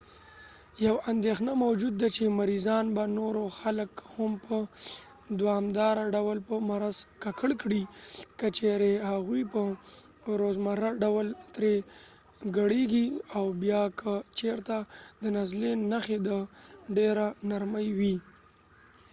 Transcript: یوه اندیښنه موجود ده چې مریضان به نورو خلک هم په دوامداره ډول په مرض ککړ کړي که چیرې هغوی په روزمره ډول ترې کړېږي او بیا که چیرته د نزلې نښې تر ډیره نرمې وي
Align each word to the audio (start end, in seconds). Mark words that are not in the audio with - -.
یوه 0.85 0.99
اندیښنه 1.11 1.51
موجود 1.63 1.93
ده 2.01 2.07
چې 2.15 2.23
مریضان 2.39 2.85
به 2.95 3.03
نورو 3.17 3.43
خلک 3.59 3.91
هم 4.13 4.31
په 4.45 4.57
دوامداره 5.39 6.03
ډول 6.15 6.37
په 6.47 6.55
مرض 6.69 6.97
ککړ 7.23 7.49
کړي 7.61 7.83
که 8.39 8.47
چیرې 8.57 8.93
هغوی 9.11 9.43
په 9.53 9.61
روزمره 10.41 10.89
ډول 11.03 11.27
ترې 11.55 11.75
کړېږي 12.55 13.05
او 13.37 13.45
بیا 13.61 13.81
که 13.99 14.13
چیرته 14.39 14.77
د 15.21 15.23
نزلې 15.37 15.71
نښې 15.91 16.17
تر 16.25 16.41
ډیره 16.97 17.25
نرمې 17.49 17.87
وي 17.97 18.15